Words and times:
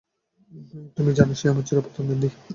তুমি 0.97 1.11
জানো, 1.17 1.33
সে 1.33 1.45
আমার 1.47 1.63
চির 1.67 1.77
প্রতিদ্বন্দ্বী। 1.85 2.29